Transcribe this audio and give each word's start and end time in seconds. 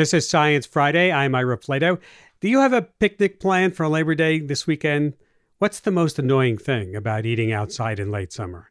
This 0.00 0.14
is 0.14 0.26
Science 0.26 0.64
Friday. 0.64 1.12
I'm 1.12 1.34
Ira 1.34 1.58
Flatow. 1.58 2.00
Do 2.40 2.48
you 2.48 2.60
have 2.60 2.72
a 2.72 2.80
picnic 2.80 3.38
plan 3.38 3.70
for 3.70 3.86
Labor 3.86 4.14
Day 4.14 4.38
this 4.38 4.66
weekend? 4.66 5.12
What's 5.58 5.78
the 5.78 5.90
most 5.90 6.18
annoying 6.18 6.56
thing 6.56 6.96
about 6.96 7.26
eating 7.26 7.52
outside 7.52 8.00
in 8.00 8.10
late 8.10 8.32
summer? 8.32 8.70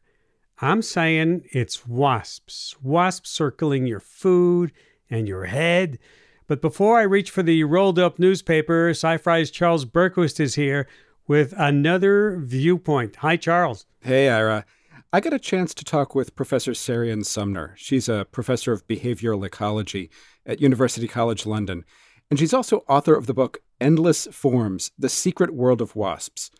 I'm 0.60 0.82
saying 0.82 1.44
it's 1.52 1.86
wasps. 1.86 2.74
Wasps 2.82 3.30
circling 3.30 3.86
your 3.86 4.00
food 4.00 4.72
and 5.08 5.28
your 5.28 5.44
head. 5.44 6.00
But 6.48 6.60
before 6.60 6.98
I 6.98 7.02
reach 7.02 7.30
for 7.30 7.44
the 7.44 7.62
rolled 7.62 8.00
up 8.00 8.18
newspaper, 8.18 8.88
Sci 8.88 9.16
Fi's 9.18 9.52
Charles 9.52 9.84
Bergquist 9.84 10.40
is 10.40 10.56
here 10.56 10.88
with 11.28 11.54
another 11.56 12.40
viewpoint. 12.40 13.14
Hi, 13.14 13.36
Charles. 13.36 13.86
Hey, 14.00 14.28
Ira. 14.28 14.64
I 15.12 15.18
got 15.18 15.32
a 15.32 15.40
chance 15.40 15.74
to 15.74 15.84
talk 15.84 16.14
with 16.14 16.36
Professor 16.36 16.70
Seirian 16.70 17.26
Sumner. 17.26 17.74
She's 17.76 18.08
a 18.08 18.28
professor 18.30 18.72
of 18.72 18.86
behavioral 18.86 19.44
ecology 19.44 20.08
at 20.46 20.60
University 20.60 21.08
College 21.08 21.46
London, 21.46 21.84
and 22.30 22.38
she's 22.38 22.54
also 22.54 22.84
author 22.88 23.16
of 23.16 23.26
the 23.26 23.34
book 23.34 23.58
Endless 23.80 24.28
Forms 24.30 24.92
The 24.96 25.08
Secret 25.08 25.52
World 25.52 25.80
of 25.80 25.96
Wasps. 25.96 26.52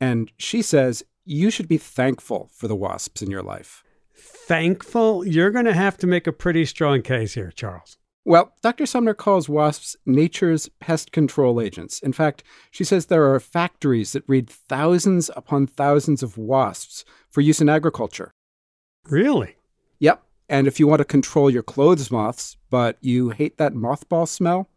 And 0.00 0.32
she 0.38 0.62
says 0.62 1.02
you 1.26 1.50
should 1.50 1.68
be 1.68 1.76
thankful 1.76 2.50
for 2.54 2.66
the 2.66 2.74
wasps 2.74 3.20
in 3.20 3.30
your 3.30 3.42
life. 3.42 3.84
Thankful? 4.16 5.26
You're 5.26 5.50
going 5.50 5.66
to 5.66 5.74
have 5.74 5.98
to 5.98 6.06
make 6.06 6.26
a 6.26 6.32
pretty 6.32 6.64
strong 6.64 7.02
case 7.02 7.34
here, 7.34 7.52
Charles. 7.54 7.98
Well, 8.24 8.54
Dr. 8.62 8.86
Sumner 8.86 9.12
calls 9.12 9.50
wasps 9.50 9.96
nature's 10.06 10.70
pest 10.80 11.12
control 11.12 11.60
agents. 11.60 12.00
In 12.00 12.14
fact, 12.14 12.42
she 12.70 12.84
says 12.84 13.06
there 13.06 13.32
are 13.34 13.40
factories 13.40 14.12
that 14.12 14.26
breed 14.26 14.48
thousands 14.48 15.30
upon 15.36 15.66
thousands 15.66 16.22
of 16.22 16.38
wasps 16.38 17.04
for 17.30 17.40
use 17.40 17.60
in 17.60 17.68
agriculture. 17.68 18.32
Really? 19.08 19.56
Yep. 20.00 20.22
And 20.48 20.66
if 20.66 20.80
you 20.80 20.86
want 20.86 21.00
to 21.00 21.04
control 21.04 21.50
your 21.50 21.62
clothes 21.62 22.10
moths, 22.10 22.56
but 22.70 22.96
you 23.00 23.30
hate 23.30 23.58
that 23.58 23.74
mothball 23.74 24.26
smell, 24.26 24.70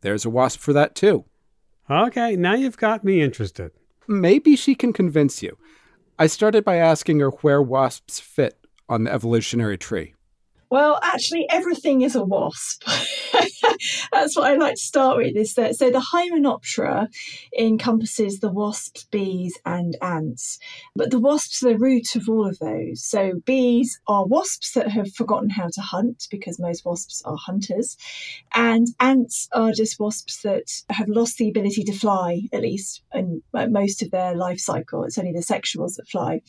there's 0.00 0.24
a 0.24 0.30
wasp 0.30 0.60
for 0.60 0.72
that 0.72 0.94
too. 0.94 1.24
Okay, 1.90 2.36
now 2.36 2.54
you've 2.54 2.76
got 2.76 3.04
me 3.04 3.22
interested. 3.22 3.70
Maybe 4.06 4.56
she 4.56 4.74
can 4.74 4.92
convince 4.92 5.42
you. 5.42 5.56
I 6.18 6.26
started 6.26 6.64
by 6.64 6.76
asking 6.76 7.20
her 7.20 7.30
where 7.30 7.62
wasps 7.62 8.20
fit 8.20 8.58
on 8.88 9.04
the 9.04 9.12
evolutionary 9.12 9.78
tree. 9.78 10.14
Well, 10.70 10.98
actually, 11.02 11.46
everything 11.48 12.02
is 12.02 12.14
a 12.14 12.22
wasp. 12.22 12.84
That's 14.12 14.36
what 14.36 14.50
I 14.50 14.56
like 14.56 14.74
to 14.74 14.80
start 14.80 15.16
with. 15.16 15.34
Is 15.34 15.54
that 15.54 15.76
so? 15.76 15.90
The 15.90 16.04
Hymenoptera 16.12 17.08
encompasses 17.58 18.40
the 18.40 18.50
wasps, 18.50 19.04
bees, 19.04 19.58
and 19.64 19.96
ants, 20.02 20.58
but 20.94 21.10
the 21.10 21.18
wasps 21.18 21.62
are 21.62 21.70
the 21.70 21.78
root 21.78 22.14
of 22.16 22.28
all 22.28 22.46
of 22.46 22.58
those. 22.58 23.02
So 23.02 23.40
bees 23.46 23.98
are 24.06 24.26
wasps 24.26 24.72
that 24.72 24.90
have 24.90 25.14
forgotten 25.14 25.50
how 25.50 25.68
to 25.72 25.80
hunt 25.80 26.28
because 26.30 26.58
most 26.58 26.84
wasps 26.84 27.22
are 27.24 27.36
hunters, 27.38 27.96
and 28.54 28.88
ants 29.00 29.48
are 29.52 29.72
just 29.72 29.98
wasps 29.98 30.42
that 30.42 30.70
have 30.90 31.08
lost 31.08 31.38
the 31.38 31.48
ability 31.48 31.84
to 31.84 31.92
fly, 31.92 32.42
at 32.52 32.60
least 32.60 33.02
in 33.14 33.42
most 33.54 34.02
of 34.02 34.10
their 34.10 34.34
life 34.34 34.58
cycle. 34.58 35.04
It's 35.04 35.18
only 35.18 35.32
the 35.32 35.38
sexuals 35.38 35.96
that 35.96 36.08
fly. 36.08 36.42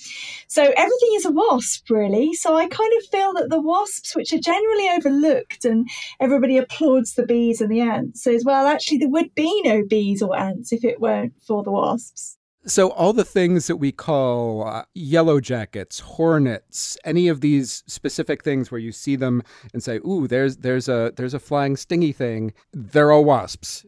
So 0.47 0.63
everything 0.63 1.09
is 1.13 1.25
a 1.25 1.31
wasp, 1.31 1.89
really. 1.89 2.33
So 2.33 2.55
I 2.57 2.67
kind 2.67 2.91
of 2.97 3.07
feel 3.07 3.33
that 3.33 3.49
the 3.49 3.61
wasps 3.61 4.08
which 4.15 4.33
are 4.33 4.39
generally 4.39 4.89
overlooked 4.89 5.65
and 5.65 5.89
everybody 6.19 6.57
applauds 6.57 7.13
the 7.13 7.25
bees 7.25 7.61
and 7.61 7.71
the 7.71 7.81
ants, 7.81 8.23
says, 8.23 8.43
well, 8.45 8.67
actually, 8.67 8.97
there 8.97 9.09
would 9.09 9.33
be 9.35 9.61
no 9.63 9.83
bees 9.85 10.21
or 10.21 10.37
ants 10.37 10.71
if 10.71 10.83
it 10.83 10.99
weren't 10.99 11.33
for 11.41 11.63
the 11.63 11.71
wasps. 11.71 12.37
So, 12.65 12.89
all 12.91 13.13
the 13.13 13.23
things 13.23 13.67
that 13.67 13.77
we 13.77 13.93
call 13.93 14.67
uh, 14.67 14.83
yellow 14.93 15.39
jackets, 15.39 15.99
hornets, 15.99 16.97
any 17.05 17.29
of 17.29 17.39
these 17.39 17.83
specific 17.87 18.43
things 18.43 18.69
where 18.69 18.79
you 18.79 18.91
see 18.91 19.15
them 19.15 19.43
and 19.73 19.81
say, 19.81 19.97
"Ooh, 20.05 20.27
there's 20.27 20.57
there's 20.57 20.89
a 20.89 21.13
there's 21.15 21.33
a 21.33 21.39
flying 21.39 21.77
stingy 21.77 22.11
thing," 22.11 22.53
they're 22.73 23.13
all 23.13 23.23
wasps. 23.23 23.85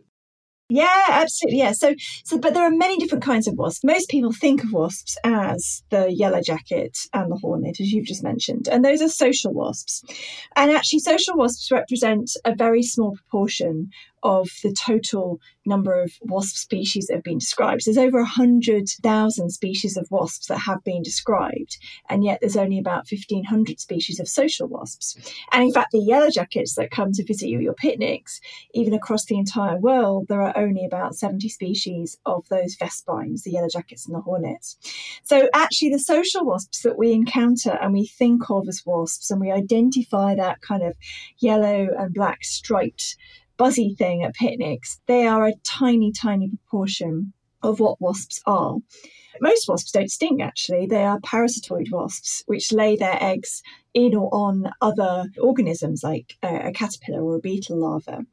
Yeah, 0.73 1.03
absolutely. 1.09 1.59
Yeah. 1.59 1.73
So, 1.73 1.95
so, 2.23 2.38
but 2.38 2.53
there 2.53 2.64
are 2.64 2.72
many 2.72 2.97
different 2.97 3.25
kinds 3.25 3.45
of 3.45 3.55
wasps. 3.55 3.83
Most 3.83 4.08
people 4.08 4.31
think 4.31 4.64
of 4.64 4.72
wasps 4.72 5.17
as 5.25 5.83
the 5.89 6.09
yellow 6.13 6.39
jacket 6.41 6.97
and 7.13 7.29
the 7.29 7.35
hornet, 7.35 7.81
as 7.81 7.91
you've 7.91 8.06
just 8.06 8.23
mentioned, 8.23 8.69
and 8.69 8.85
those 8.85 9.01
are 9.01 9.09
social 9.09 9.51
wasps. 9.53 10.01
And 10.56 10.72
actually, 10.72 11.00
social 11.00 11.35
wasps 11.35 11.69
represent 11.73 12.31
a 12.45 12.56
very 12.56 12.84
small 12.84 13.18
proportion 13.18 13.90
of 14.23 14.49
the 14.63 14.73
total 14.73 15.39
number 15.65 16.01
of 16.01 16.11
wasp 16.21 16.55
species 16.55 17.07
that 17.07 17.15
have 17.15 17.23
been 17.23 17.37
described. 17.37 17.85
There's 17.85 17.97
over 17.97 18.19
100,000 18.19 19.49
species 19.49 19.97
of 19.97 20.09
wasps 20.09 20.47
that 20.47 20.59
have 20.59 20.83
been 20.83 21.03
described, 21.03 21.77
and 22.09 22.23
yet 22.23 22.39
there's 22.41 22.57
only 22.57 22.79
about 22.79 23.05
1,500 23.09 23.79
species 23.79 24.19
of 24.19 24.27
social 24.27 24.67
wasps. 24.67 25.15
And 25.51 25.63
in 25.63 25.71
fact, 25.71 25.91
the 25.91 25.99
yellow 25.99 26.29
jackets 26.29 26.75
that 26.75 26.91
come 26.91 27.11
to 27.13 27.23
visit 27.23 27.49
you 27.49 27.57
at 27.57 27.63
your 27.63 27.73
picnics, 27.73 28.39
even 28.73 28.93
across 28.93 29.25
the 29.25 29.37
entire 29.37 29.77
world, 29.77 30.27
there 30.27 30.41
are 30.41 30.57
only 30.57 30.85
about 30.85 31.15
70 31.15 31.47
species 31.49 32.17
of 32.25 32.47
those 32.49 32.75
vespines, 32.75 33.43
the 33.43 33.51
yellow 33.51 33.69
jackets 33.71 34.05
and 34.05 34.15
the 34.15 34.21
hornets. 34.21 34.77
So 35.23 35.49
actually, 35.53 35.89
the 35.89 35.99
social 35.99 36.45
wasps 36.45 36.81
that 36.81 36.97
we 36.97 37.11
encounter 37.11 37.77
and 37.81 37.93
we 37.93 38.07
think 38.07 38.49
of 38.49 38.67
as 38.67 38.83
wasps, 38.85 39.29
and 39.29 39.39
we 39.39 39.51
identify 39.51 40.35
that 40.35 40.61
kind 40.61 40.83
of 40.83 40.95
yellow 41.39 41.88
and 41.97 42.13
black 42.13 42.43
striped 42.43 43.15
buzzy 43.61 43.94
thing 43.94 44.23
at 44.23 44.33
picnics, 44.33 44.99
they 45.05 45.27
are 45.27 45.45
a 45.45 45.53
tiny, 45.63 46.11
tiny 46.11 46.49
proportion 46.49 47.31
of 47.61 47.79
what 47.79 48.01
wasps 48.01 48.41
are. 48.47 48.77
Most 49.39 49.69
wasps 49.69 49.91
don't 49.91 50.09
sting, 50.09 50.41
actually. 50.41 50.88
They 50.88 51.03
are 51.03 51.19
parasitoid 51.19 51.91
wasps, 51.91 52.41
which 52.47 52.71
lay 52.71 52.95
their 52.95 53.21
eggs 53.21 53.61
in 53.94 54.16
or 54.16 54.34
on 54.34 54.72
other 54.81 55.25
organisms 55.41 56.03
like 56.03 56.38
a, 56.44 56.68
a 56.68 56.72
caterpillar 56.72 57.22
or 57.22 57.35
a 57.35 57.40
beetle 57.40 57.78
larva. 57.78 58.25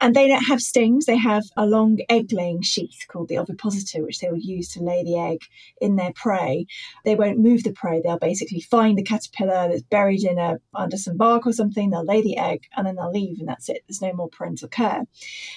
And 0.00 0.14
they 0.14 0.28
don't 0.28 0.44
have 0.44 0.60
stings, 0.60 1.06
they 1.06 1.16
have 1.16 1.44
a 1.56 1.66
long 1.66 1.98
egg 2.08 2.32
laying 2.32 2.62
sheath 2.62 3.06
called 3.08 3.28
the 3.28 3.38
ovipositor, 3.38 4.02
which 4.02 4.20
they 4.20 4.30
will 4.30 4.38
use 4.38 4.68
to 4.72 4.82
lay 4.82 5.02
the 5.04 5.18
egg 5.18 5.40
in 5.80 5.96
their 5.96 6.12
prey. 6.12 6.66
They 7.04 7.14
won't 7.14 7.38
move 7.38 7.64
the 7.64 7.72
prey, 7.72 8.00
they'll 8.02 8.18
basically 8.18 8.60
find 8.60 8.98
the 8.98 9.02
caterpillar 9.02 9.68
that's 9.68 9.82
buried 9.82 10.24
in 10.24 10.38
a 10.38 10.56
under 10.74 10.96
some 10.96 11.16
bark 11.16 11.46
or 11.46 11.52
something, 11.52 11.90
they'll 11.90 12.04
lay 12.04 12.22
the 12.22 12.36
egg 12.36 12.64
and 12.76 12.86
then 12.86 12.96
they'll 12.96 13.10
leave, 13.10 13.38
and 13.38 13.48
that's 13.48 13.68
it. 13.68 13.82
There's 13.88 14.02
no 14.02 14.12
more 14.12 14.28
parental 14.28 14.68
care. 14.68 15.04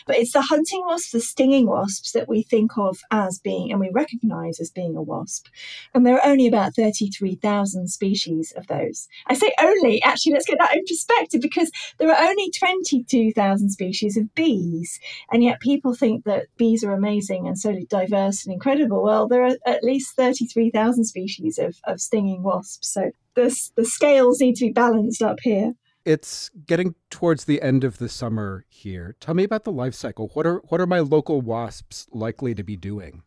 But 0.05 0.17
it's 0.17 0.33
the 0.33 0.41
hunting 0.41 0.83
wasps, 0.85 1.11
the 1.11 1.19
stinging 1.19 1.67
wasps 1.67 2.11
that 2.13 2.27
we 2.27 2.43
think 2.43 2.77
of 2.77 2.99
as 3.11 3.39
being 3.39 3.71
and 3.71 3.79
we 3.79 3.89
recognize 3.93 4.59
as 4.59 4.71
being 4.71 4.95
a 4.95 5.01
wasp. 5.01 5.47
And 5.93 6.05
there 6.05 6.15
are 6.15 6.25
only 6.25 6.47
about 6.47 6.75
33,000 6.75 7.87
species 7.87 8.53
of 8.55 8.67
those. 8.67 9.07
I 9.27 9.33
say 9.33 9.48
only, 9.61 10.01
actually, 10.03 10.33
let's 10.33 10.45
get 10.45 10.57
that 10.59 10.75
in 10.75 10.83
perspective 10.85 11.41
because 11.41 11.71
there 11.97 12.11
are 12.11 12.29
only 12.29 12.51
22,000 12.51 13.69
species 13.69 14.17
of 14.17 14.33
bees. 14.35 14.99
And 15.31 15.43
yet 15.43 15.59
people 15.59 15.93
think 15.93 16.25
that 16.25 16.47
bees 16.57 16.83
are 16.83 16.93
amazing 16.93 17.47
and 17.47 17.57
so 17.57 17.75
diverse 17.89 18.45
and 18.45 18.53
incredible. 18.53 19.03
Well, 19.03 19.27
there 19.27 19.45
are 19.45 19.55
at 19.65 19.83
least 19.83 20.15
33,000 20.15 21.05
species 21.05 21.57
of, 21.57 21.77
of 21.85 22.01
stinging 22.01 22.43
wasps. 22.43 22.93
So 22.93 23.11
the, 23.35 23.55
the 23.75 23.85
scales 23.85 24.39
need 24.39 24.55
to 24.55 24.65
be 24.65 24.71
balanced 24.71 25.21
up 25.21 25.39
here. 25.41 25.73
It's 26.05 26.49
getting 26.65 26.95
towards 27.09 27.45
the 27.45 27.61
end 27.61 27.83
of 27.83 27.97
the 27.97 28.09
summer 28.09 28.65
here. 28.69 29.15
Tell 29.19 29.35
me 29.35 29.43
about 29.43 29.63
the 29.63 29.71
life 29.71 29.93
cycle. 29.93 30.29
What 30.33 30.47
are 30.47 30.61
what 30.69 30.81
are 30.81 30.87
my 30.87 31.01
local 31.01 31.41
wasps 31.41 32.07
likely 32.11 32.55
to 32.55 32.63
be 32.63 32.77
doing? 32.77 33.23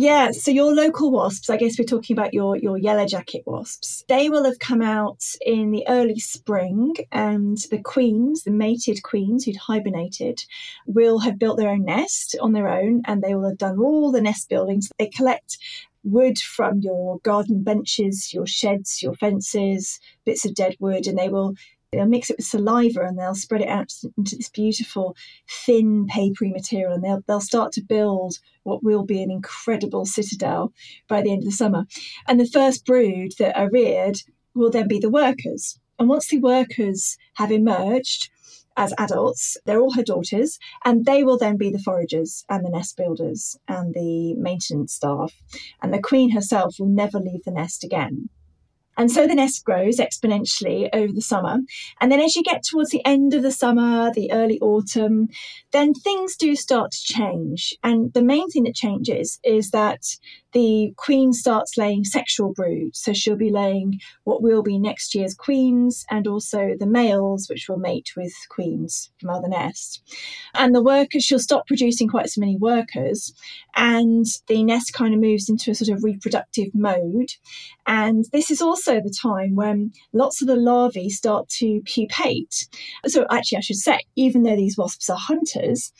Yeah, 0.00 0.30
so 0.30 0.52
your 0.52 0.72
local 0.72 1.10
wasps, 1.10 1.50
I 1.50 1.56
guess 1.56 1.76
we're 1.76 1.84
talking 1.84 2.16
about 2.16 2.32
your, 2.32 2.56
your 2.56 2.78
yellow 2.78 3.04
jacket 3.04 3.42
wasps, 3.46 4.04
they 4.08 4.30
will 4.30 4.44
have 4.44 4.60
come 4.60 4.80
out 4.80 5.24
in 5.44 5.72
the 5.72 5.84
early 5.88 6.20
spring, 6.20 6.94
and 7.10 7.58
the 7.72 7.82
queens, 7.82 8.44
the 8.44 8.52
mated 8.52 9.02
queens 9.02 9.44
who'd 9.44 9.56
hibernated, 9.56 10.44
will 10.86 11.18
have 11.18 11.40
built 11.40 11.56
their 11.58 11.70
own 11.70 11.84
nest 11.84 12.36
on 12.40 12.52
their 12.52 12.68
own 12.68 13.02
and 13.06 13.22
they 13.22 13.34
will 13.34 13.48
have 13.48 13.58
done 13.58 13.80
all 13.80 14.12
the 14.12 14.20
nest 14.20 14.48
building. 14.48 14.82
So 14.82 14.92
they 15.00 15.08
collect 15.08 15.58
wood 16.04 16.38
from 16.38 16.78
your 16.78 17.18
garden 17.24 17.64
benches, 17.64 18.32
your 18.32 18.46
sheds, 18.46 19.02
your 19.02 19.14
fences, 19.14 19.98
bits 20.24 20.46
of 20.46 20.54
dead 20.54 20.76
wood, 20.78 21.08
and 21.08 21.18
they 21.18 21.28
will 21.28 21.54
They'll 21.92 22.06
mix 22.06 22.28
it 22.28 22.36
with 22.36 22.46
saliva 22.46 23.00
and 23.00 23.18
they'll 23.18 23.34
spread 23.34 23.62
it 23.62 23.68
out 23.68 23.92
into 24.18 24.36
this 24.36 24.50
beautiful, 24.50 25.16
thin, 25.48 26.06
papery 26.06 26.50
material, 26.50 26.92
and 26.92 27.02
they'll, 27.02 27.22
they'll 27.26 27.40
start 27.40 27.72
to 27.72 27.82
build 27.82 28.34
what 28.64 28.82
will 28.82 29.04
be 29.04 29.22
an 29.22 29.30
incredible 29.30 30.04
citadel 30.04 30.72
by 31.08 31.22
the 31.22 31.30
end 31.30 31.38
of 31.38 31.46
the 31.46 31.52
summer. 31.52 31.86
And 32.26 32.38
the 32.38 32.46
first 32.46 32.84
brood 32.84 33.32
that 33.38 33.56
are 33.56 33.70
reared 33.70 34.18
will 34.54 34.70
then 34.70 34.86
be 34.86 34.98
the 34.98 35.08
workers. 35.08 35.80
And 35.98 36.10
once 36.10 36.28
the 36.28 36.38
workers 36.38 37.16
have 37.36 37.50
emerged, 37.50 38.28
as 38.78 38.94
adults. 38.96 39.56
They're 39.64 39.80
all 39.80 39.94
her 39.94 40.04
daughters, 40.04 40.58
and 40.84 41.04
they 41.04 41.24
will 41.24 41.36
then 41.36 41.56
be 41.56 41.68
the 41.68 41.80
foragers 41.80 42.44
and 42.48 42.64
the 42.64 42.70
nest 42.70 42.96
builders 42.96 43.58
and 43.66 43.92
the 43.92 44.34
maintenance 44.34 44.94
staff. 44.94 45.34
And 45.82 45.92
the 45.92 45.98
queen 46.00 46.30
herself 46.30 46.76
will 46.78 46.86
never 46.86 47.18
leave 47.18 47.42
the 47.44 47.50
nest 47.50 47.82
again. 47.82 48.30
And 48.98 49.10
so 49.10 49.26
the 49.26 49.34
nest 49.34 49.64
grows 49.64 49.98
exponentially 49.98 50.88
over 50.92 51.12
the 51.12 51.22
summer. 51.22 51.58
And 52.00 52.10
then 52.10 52.20
as 52.20 52.34
you 52.34 52.42
get 52.42 52.64
towards 52.64 52.90
the 52.90 53.04
end 53.04 53.32
of 53.32 53.42
the 53.42 53.52
summer, 53.52 54.12
the 54.12 54.32
early 54.32 54.58
autumn, 54.60 55.28
then 55.72 55.94
things 55.94 56.36
do 56.36 56.56
start 56.56 56.90
to 56.90 57.14
change. 57.14 57.74
And 57.82 58.12
the 58.12 58.22
main 58.22 58.50
thing 58.50 58.64
that 58.64 58.74
changes 58.74 59.38
is 59.44 59.70
that 59.70 60.02
the 60.52 60.94
queen 60.96 61.32
starts 61.32 61.76
laying 61.76 62.04
sexual 62.04 62.52
brood. 62.52 62.96
So 62.96 63.12
she'll 63.12 63.36
be 63.36 63.50
laying 63.50 64.00
what 64.24 64.42
will 64.42 64.62
be 64.62 64.78
next 64.78 65.14
year's 65.14 65.34
queens 65.34 66.04
and 66.10 66.26
also 66.26 66.74
the 66.78 66.86
males, 66.86 67.48
which 67.48 67.66
will 67.68 67.78
mate 67.78 68.10
with 68.16 68.32
queens 68.48 69.10
from 69.20 69.30
other 69.30 69.48
nests. 69.48 70.00
And 70.54 70.74
the 70.74 70.82
workers, 70.82 71.24
she'll 71.24 71.38
stop 71.38 71.66
producing 71.66 72.08
quite 72.08 72.30
so 72.30 72.40
many 72.40 72.56
workers, 72.56 73.34
and 73.76 74.26
the 74.46 74.62
nest 74.62 74.92
kind 74.94 75.14
of 75.14 75.20
moves 75.20 75.48
into 75.48 75.70
a 75.70 75.74
sort 75.74 75.96
of 75.96 76.02
reproductive 76.02 76.74
mode. 76.74 77.30
And 77.86 78.24
this 78.32 78.50
is 78.50 78.62
also 78.62 79.00
the 79.00 79.14
time 79.22 79.54
when 79.54 79.92
lots 80.12 80.40
of 80.40 80.48
the 80.48 80.56
larvae 80.56 81.10
start 81.10 81.48
to 81.58 81.80
pupate. 81.84 82.68
So, 83.06 83.26
actually, 83.30 83.58
I 83.58 83.62
should 83.62 83.76
say, 83.76 84.00
even 84.16 84.42
though 84.42 84.56
these 84.56 84.78
wasps 84.78 85.10
are 85.10 85.18
hunters, 85.18 85.92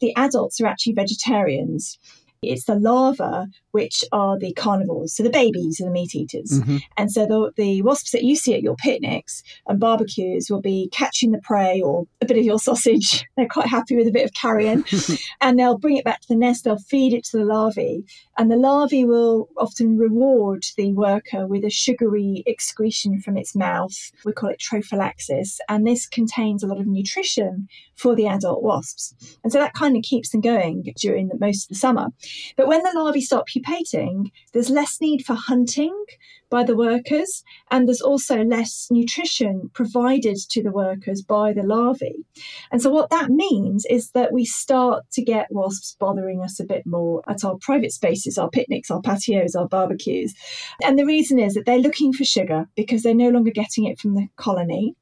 the 0.00 0.14
adults 0.16 0.60
are 0.60 0.66
actually 0.66 0.94
vegetarians. 0.94 1.98
It's 2.42 2.64
the 2.64 2.76
larvae 2.76 3.50
which 3.72 4.04
are 4.12 4.38
the 4.38 4.52
carnivores, 4.54 5.14
so 5.14 5.22
the 5.22 5.30
babies 5.30 5.80
are 5.80 5.84
the 5.84 5.90
meat 5.90 6.14
eaters. 6.14 6.60
Mm-hmm. 6.60 6.78
And 6.96 7.12
so 7.12 7.26
the, 7.26 7.52
the 7.56 7.82
wasps 7.82 8.12
that 8.12 8.24
you 8.24 8.34
see 8.34 8.54
at 8.54 8.62
your 8.62 8.76
picnics 8.76 9.42
and 9.66 9.78
barbecues 9.78 10.48
will 10.48 10.62
be 10.62 10.88
catching 10.92 11.32
the 11.32 11.40
prey 11.42 11.80
or 11.82 12.06
a 12.22 12.26
bit 12.26 12.38
of 12.38 12.44
your 12.44 12.58
sausage. 12.68 13.24
They're 13.36 13.48
quite 13.48 13.66
happy 13.66 13.96
with 13.96 14.06
a 14.06 14.12
bit 14.12 14.24
of 14.24 14.32
carrion. 14.32 14.84
and 15.40 15.58
they'll 15.58 15.78
bring 15.78 15.96
it 15.96 16.04
back 16.04 16.20
to 16.22 16.28
the 16.28 16.36
nest, 16.36 16.64
they'll 16.64 16.78
feed 16.78 17.12
it 17.12 17.24
to 17.26 17.38
the 17.38 17.44
larvae. 17.44 18.04
And 18.38 18.50
the 18.50 18.56
larvae 18.56 19.04
will 19.04 19.48
often 19.58 19.98
reward 19.98 20.64
the 20.76 20.92
worker 20.92 21.46
with 21.46 21.64
a 21.64 21.70
sugary 21.70 22.42
excretion 22.46 23.20
from 23.20 23.36
its 23.36 23.54
mouth. 23.54 23.94
We 24.24 24.32
call 24.32 24.50
it 24.50 24.60
trophallaxis. 24.60 25.58
And 25.68 25.86
this 25.86 26.06
contains 26.06 26.62
a 26.62 26.66
lot 26.66 26.80
of 26.80 26.86
nutrition 26.86 27.68
for 27.94 28.14
the 28.14 28.26
adult 28.26 28.62
wasps. 28.62 29.14
And 29.42 29.52
so 29.52 29.58
that 29.58 29.74
kind 29.74 29.96
of 29.96 30.02
keeps 30.02 30.30
them 30.30 30.40
going 30.40 30.84
during 30.98 31.28
the, 31.28 31.38
most 31.38 31.64
of 31.64 31.68
the 31.70 31.74
summer. 31.74 32.08
But 32.56 32.68
when 32.68 32.82
the 32.82 32.92
larvae 32.94 33.20
stop 33.20 33.46
pupating, 33.46 34.30
there's 34.52 34.70
less 34.70 35.00
need 35.00 35.24
for 35.24 35.34
hunting 35.34 35.94
by 36.48 36.62
the 36.62 36.76
workers, 36.76 37.42
and 37.70 37.86
there's 37.86 38.00
also 38.00 38.44
less 38.44 38.88
nutrition 38.90 39.70
provided 39.74 40.36
to 40.50 40.62
the 40.62 40.70
workers 40.70 41.22
by 41.22 41.52
the 41.52 41.62
larvae. 41.62 42.24
And 42.70 42.80
so, 42.80 42.90
what 42.90 43.10
that 43.10 43.30
means 43.30 43.84
is 43.90 44.10
that 44.12 44.32
we 44.32 44.44
start 44.44 45.04
to 45.12 45.22
get 45.22 45.48
wasps 45.50 45.96
bothering 45.98 46.42
us 46.42 46.60
a 46.60 46.64
bit 46.64 46.86
more 46.86 47.22
at 47.28 47.44
our 47.44 47.56
private 47.60 47.92
spaces, 47.92 48.38
our 48.38 48.50
picnics, 48.50 48.90
our 48.90 49.00
patios, 49.00 49.54
our 49.54 49.68
barbecues. 49.68 50.34
And 50.84 50.98
the 50.98 51.06
reason 51.06 51.38
is 51.38 51.54
that 51.54 51.66
they're 51.66 51.78
looking 51.78 52.12
for 52.12 52.24
sugar 52.24 52.66
because 52.76 53.02
they're 53.02 53.14
no 53.14 53.30
longer 53.30 53.50
getting 53.50 53.84
it 53.84 53.98
from 53.98 54.14
the 54.14 54.28
colony. 54.36 54.94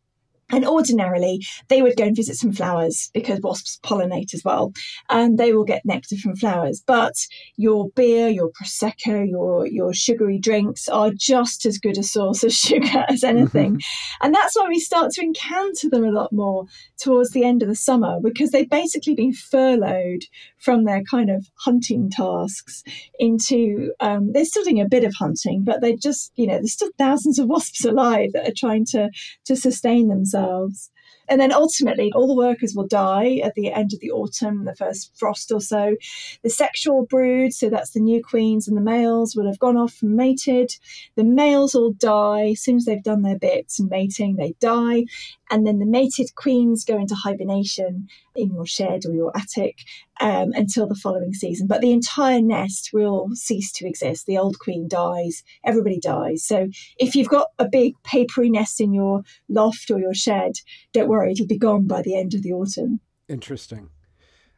And 0.54 0.64
ordinarily, 0.64 1.44
they 1.66 1.82
would 1.82 1.96
go 1.96 2.04
and 2.04 2.14
visit 2.14 2.36
some 2.36 2.52
flowers 2.52 3.10
because 3.12 3.40
wasps 3.40 3.80
pollinate 3.82 4.32
as 4.34 4.44
well, 4.44 4.72
and 5.10 5.36
they 5.36 5.52
will 5.52 5.64
get 5.64 5.84
nectar 5.84 6.16
from 6.16 6.36
flowers. 6.36 6.80
But 6.86 7.14
your 7.56 7.88
beer, 7.96 8.28
your 8.28 8.52
prosecco, 8.52 9.28
your 9.28 9.66
your 9.66 9.92
sugary 9.92 10.38
drinks 10.38 10.86
are 10.86 11.10
just 11.10 11.66
as 11.66 11.78
good 11.78 11.98
a 11.98 12.04
source 12.04 12.44
of 12.44 12.52
sugar 12.66 13.04
as 13.08 13.24
anything, 13.24 13.80
and 14.22 14.32
that's 14.32 14.54
why 14.54 14.68
we 14.68 14.78
start 14.78 15.10
to 15.14 15.22
encounter 15.22 15.90
them 15.90 16.04
a 16.04 16.12
lot 16.12 16.32
more 16.32 16.66
towards 17.02 17.30
the 17.30 17.44
end 17.44 17.60
of 17.60 17.68
the 17.68 17.74
summer 17.74 18.20
because 18.22 18.52
they've 18.52 18.70
basically 18.70 19.16
been 19.16 19.32
furloughed 19.32 20.22
from 20.58 20.84
their 20.84 21.02
kind 21.02 21.30
of 21.30 21.44
hunting 21.56 22.08
tasks 22.10 22.84
into 23.18 23.92
um, 23.98 24.30
they're 24.32 24.44
still 24.44 24.62
doing 24.62 24.80
a 24.80 24.88
bit 24.88 25.02
of 25.02 25.14
hunting, 25.18 25.64
but 25.64 25.80
they 25.80 25.96
just 25.96 26.30
you 26.36 26.46
know 26.46 26.54
there's 26.54 26.74
still 26.74 26.92
thousands 26.96 27.40
of 27.40 27.48
wasps 27.48 27.84
alive 27.84 28.30
that 28.34 28.48
are 28.48 28.54
trying 28.56 28.84
to 28.84 29.10
to 29.46 29.56
sustain 29.56 30.06
themselves 30.06 30.43
themselves. 30.46 30.90
And 31.28 31.40
then 31.40 31.52
ultimately, 31.52 32.12
all 32.14 32.26
the 32.26 32.34
workers 32.34 32.74
will 32.74 32.86
die 32.86 33.36
at 33.42 33.54
the 33.54 33.72
end 33.72 33.92
of 33.92 34.00
the 34.00 34.10
autumn, 34.10 34.64
the 34.64 34.74
first 34.74 35.16
frost 35.16 35.50
or 35.52 35.60
so. 35.60 35.96
The 36.42 36.50
sexual 36.50 37.06
brood, 37.06 37.52
so 37.52 37.70
that's 37.70 37.90
the 37.90 38.00
new 38.00 38.22
queens 38.22 38.68
and 38.68 38.76
the 38.76 38.82
males, 38.82 39.34
will 39.34 39.46
have 39.46 39.58
gone 39.58 39.76
off 39.76 40.02
and 40.02 40.16
mated. 40.16 40.70
The 41.16 41.24
males 41.24 41.74
all 41.74 41.92
die. 41.92 42.50
As 42.52 42.60
soon 42.60 42.76
as 42.76 42.84
they've 42.84 43.02
done 43.02 43.22
their 43.22 43.38
bits 43.38 43.78
and 43.78 43.88
mating, 43.88 44.36
they 44.36 44.54
die. 44.60 45.04
And 45.50 45.66
then 45.66 45.78
the 45.78 45.86
mated 45.86 46.34
queens 46.34 46.84
go 46.84 46.96
into 46.96 47.14
hibernation 47.14 48.08
in 48.34 48.52
your 48.52 48.66
shed 48.66 49.02
or 49.06 49.14
your 49.14 49.30
attic 49.36 49.78
um, 50.20 50.52
until 50.54 50.86
the 50.86 50.94
following 50.94 51.32
season. 51.32 51.66
But 51.66 51.80
the 51.80 51.92
entire 51.92 52.40
nest 52.40 52.90
will 52.92 53.28
cease 53.34 53.70
to 53.72 53.86
exist. 53.86 54.26
The 54.26 54.38
old 54.38 54.58
queen 54.58 54.88
dies, 54.88 55.42
everybody 55.64 56.00
dies. 56.00 56.44
So 56.44 56.68
if 56.98 57.14
you've 57.14 57.28
got 57.28 57.48
a 57.58 57.68
big 57.68 57.94
papery 58.02 58.50
nest 58.50 58.80
in 58.80 58.92
your 58.92 59.22
loft 59.48 59.90
or 59.90 59.98
your 59.98 60.14
shed, 60.14 60.54
don't 60.92 61.08
worry, 61.08 61.13
it'll 61.22 61.46
be 61.46 61.58
gone 61.58 61.86
by 61.86 62.02
the 62.02 62.16
end 62.16 62.34
of 62.34 62.42
the 62.42 62.52
autumn. 62.52 63.00
Interesting. 63.28 63.90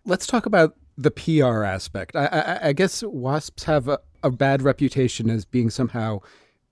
Let's 0.05 0.27
talk 0.27 0.47
about 0.47 0.77
the 0.97 1.11
PR 1.11 1.65
aspect. 1.65 2.17
I, 2.17 2.27
I, 2.27 2.69
I 2.69 2.73
guess 2.73 3.03
wasps 3.03 3.65
have 3.65 3.89
a, 3.89 3.99
a 4.23 4.31
bad 4.31 4.63
reputation 4.63 5.29
as 5.31 5.45
being 5.45 5.71
somehow 5.71 6.21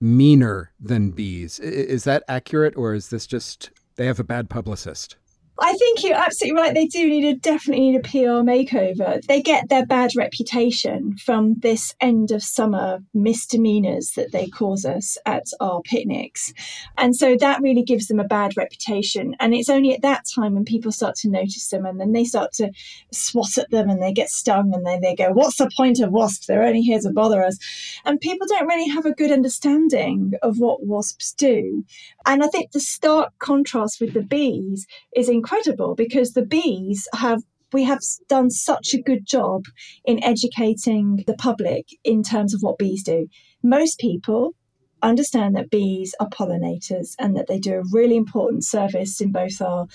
meaner 0.01 0.71
than 0.79 1.11
bees. 1.11 1.59
Is 1.59 2.03
that 2.05 2.23
accurate, 2.27 2.75
or 2.75 2.93
is 2.93 3.09
this 3.09 3.27
just 3.27 3.71
they 3.95 4.05
have 4.05 4.19
a 4.19 4.23
bad 4.23 4.49
publicist? 4.49 5.17
I 5.57 5.73
think 5.73 6.03
you're 6.03 6.15
absolutely 6.15 6.61
right. 6.61 6.73
They 6.73 6.87
do 6.87 7.07
need 7.07 7.23
a 7.23 7.33
definitely 7.33 7.91
need 7.91 7.99
a 7.99 8.01
PR 8.01 8.43
makeover. 8.43 9.21
They 9.25 9.41
get 9.41 9.69
their 9.69 9.85
bad 9.85 10.11
reputation 10.15 11.15
from 11.17 11.55
this 11.59 11.95
end 12.01 12.31
of 12.31 12.43
summer 12.43 12.99
misdemeanors 13.13 14.11
that 14.17 14.33
they 14.33 14.47
cause 14.47 14.83
us 14.83 15.17
at 15.25 15.45
our 15.61 15.81
picnics. 15.81 16.53
And 16.97 17.15
so 17.15 17.37
that 17.37 17.61
really 17.61 17.83
gives 17.83 18.07
them 18.07 18.19
a 18.19 18.25
bad 18.25 18.57
reputation. 18.57 19.35
And 19.39 19.53
it's 19.53 19.69
only 19.69 19.93
at 19.93 20.01
that 20.01 20.25
time 20.35 20.55
when 20.55 20.65
people 20.65 20.91
start 20.91 21.15
to 21.17 21.29
notice 21.29 21.69
them 21.69 21.85
and 21.85 22.01
then 22.01 22.11
they 22.11 22.25
start 22.25 22.51
to 22.53 22.71
swat 23.13 23.57
at 23.57 23.71
them 23.71 23.89
and 23.89 24.01
they 24.01 24.11
get 24.11 24.29
stung 24.29 24.73
and 24.73 24.85
then 24.85 24.99
they 24.99 25.15
go, 25.15 25.31
What's 25.31 25.57
the 25.57 25.71
point 25.77 26.01
of 26.01 26.11
wasps? 26.11 26.47
They're 26.47 26.63
only 26.63 26.81
here 26.81 26.99
to 26.99 27.11
bother 27.11 27.43
us. 27.43 27.57
And 28.03 28.19
people 28.19 28.45
don't 28.47 28.67
really 28.67 28.89
have 28.89 29.05
a 29.05 29.13
good 29.13 29.31
understanding 29.31 30.33
of 30.43 30.57
what 30.59 30.85
wasps 30.85 31.33
do. 31.33 31.85
And 32.25 32.43
I 32.43 32.47
think 32.47 32.71
the 32.71 32.79
stark 32.79 33.33
contrast 33.39 34.01
with 34.01 34.13
the 34.13 34.23
bees 34.23 34.87
is 35.15 35.29
incredible 35.29 35.95
because 35.95 36.33
the 36.33 36.45
bees 36.45 37.07
have 37.13 37.41
we 37.73 37.83
have 37.83 37.99
done 38.29 38.49
such 38.49 38.93
a 38.93 39.01
good 39.01 39.25
job 39.25 39.65
in 40.05 40.23
educating 40.23 41.23
the 41.27 41.35
public 41.35 41.87
in 42.03 42.23
terms 42.23 42.53
of 42.53 42.61
what 42.61 42.77
bees 42.77 43.03
do. 43.03 43.27
Most 43.63 43.99
people 43.99 44.53
understand 45.01 45.55
that 45.55 45.69
bees 45.69 46.15
are 46.19 46.29
pollinators 46.29 47.15
and 47.19 47.35
that 47.35 47.47
they 47.47 47.59
do 47.59 47.73
a 47.73 47.83
really 47.91 48.15
important 48.15 48.63
service 48.63 49.19
in 49.19 49.31
both 49.31 49.61
our 49.61 49.87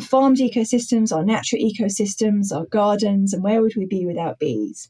farmed 0.00 0.38
ecosystems, 0.38 1.14
our 1.14 1.24
natural 1.24 1.62
ecosystems, 1.62 2.52
our 2.52 2.66
gardens, 2.66 3.32
and 3.32 3.42
where 3.42 3.60
would 3.60 3.74
we 3.76 3.86
be 3.86 4.06
without 4.06 4.38
bees? 4.38 4.88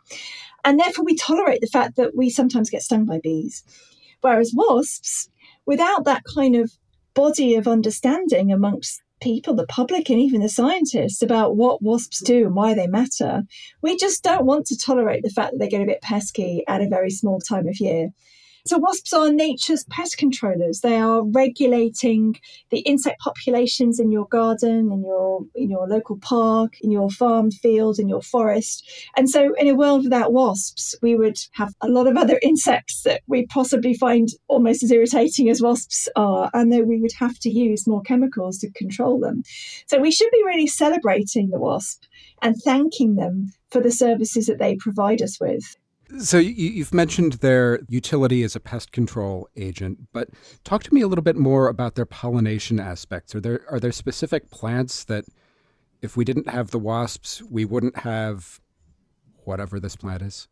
And 0.64 0.78
therefore, 0.78 1.04
we 1.04 1.16
tolerate 1.16 1.60
the 1.60 1.66
fact 1.66 1.96
that 1.96 2.16
we 2.16 2.30
sometimes 2.30 2.70
get 2.70 2.82
stung 2.82 3.04
by 3.04 3.20
bees. 3.22 3.62
Whereas 4.20 4.52
wasps, 4.54 5.28
without 5.66 6.04
that 6.04 6.22
kind 6.34 6.56
of 6.56 6.72
body 7.14 7.54
of 7.54 7.68
understanding 7.68 8.52
amongst 8.52 9.00
people, 9.20 9.54
the 9.54 9.66
public, 9.66 10.10
and 10.10 10.20
even 10.20 10.42
the 10.42 10.48
scientists 10.48 11.22
about 11.22 11.56
what 11.56 11.82
wasps 11.82 12.22
do 12.22 12.46
and 12.46 12.54
why 12.54 12.74
they 12.74 12.86
matter. 12.86 13.42
We 13.82 13.96
just 13.96 14.22
don't 14.22 14.46
want 14.46 14.66
to 14.66 14.78
tolerate 14.78 15.22
the 15.22 15.30
fact 15.30 15.52
that 15.52 15.58
they 15.58 15.68
get 15.68 15.82
a 15.82 15.86
bit 15.86 16.02
pesky 16.02 16.64
at 16.68 16.82
a 16.82 16.88
very 16.88 17.10
small 17.10 17.40
time 17.40 17.66
of 17.66 17.80
year. 17.80 18.10
So 18.66 18.78
wasps 18.78 19.12
are 19.12 19.30
nature's 19.30 19.84
pest 19.90 20.16
controllers. 20.16 20.80
They 20.80 20.96
are 20.96 21.22
regulating 21.22 22.40
the 22.70 22.78
insect 22.78 23.20
populations 23.20 24.00
in 24.00 24.10
your 24.10 24.24
garden, 24.24 24.90
in 24.90 25.04
your 25.04 25.40
in 25.54 25.68
your 25.68 25.86
local 25.86 26.16
park, 26.16 26.80
in 26.80 26.90
your 26.90 27.10
farm 27.10 27.50
field, 27.50 27.98
in 27.98 28.08
your 28.08 28.22
forest. 28.22 28.82
And 29.18 29.28
so 29.28 29.52
in 29.58 29.68
a 29.68 29.74
world 29.74 30.04
without 30.04 30.32
wasps, 30.32 30.94
we 31.02 31.14
would 31.14 31.36
have 31.52 31.74
a 31.82 31.88
lot 31.88 32.06
of 32.06 32.16
other 32.16 32.38
insects 32.42 33.02
that 33.02 33.20
we 33.26 33.44
possibly 33.48 33.92
find 33.92 34.28
almost 34.48 34.82
as 34.82 34.90
irritating 34.90 35.50
as 35.50 35.60
wasps 35.60 36.08
are, 36.16 36.50
and 36.54 36.72
that 36.72 36.86
we 36.86 36.98
would 37.02 37.12
have 37.18 37.38
to 37.40 37.50
use 37.50 37.86
more 37.86 38.00
chemicals 38.00 38.56
to 38.60 38.70
control 38.70 39.20
them. 39.20 39.42
So 39.88 39.98
we 39.98 40.10
should 40.10 40.30
be 40.32 40.42
really 40.42 40.68
celebrating 40.68 41.50
the 41.50 41.60
wasp 41.60 42.04
and 42.40 42.56
thanking 42.64 43.16
them 43.16 43.52
for 43.70 43.82
the 43.82 43.92
services 43.92 44.46
that 44.46 44.58
they 44.58 44.76
provide 44.76 45.20
us 45.20 45.38
with. 45.38 45.76
So 46.18 46.38
you, 46.38 46.84
have 46.84 46.92
mentioned 46.92 47.34
their 47.34 47.80
utility 47.88 48.42
as 48.42 48.54
a 48.54 48.60
pest 48.60 48.92
control 48.92 49.48
agent, 49.56 49.98
but 50.12 50.28
talk 50.62 50.82
to 50.84 50.94
me 50.94 51.00
a 51.00 51.08
little 51.08 51.24
bit 51.24 51.36
more 51.36 51.68
about 51.68 51.94
their 51.94 52.06
pollination 52.06 52.78
aspects. 52.78 53.34
Are 53.34 53.40
there 53.40 53.62
are 53.70 53.80
there 53.80 53.92
specific 53.92 54.50
plants 54.50 55.04
that, 55.04 55.24
if 56.02 56.16
we 56.16 56.24
didn't 56.24 56.48
have 56.48 56.70
the 56.70 56.78
wasps, 56.78 57.42
we 57.50 57.64
wouldn't 57.64 57.98
have 57.98 58.60
whatever 59.44 59.80
this 59.80 59.96
plant 59.96 60.22
is? 60.22 60.48